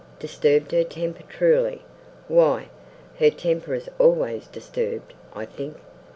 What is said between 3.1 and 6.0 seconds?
her temper is always disturbed, I think.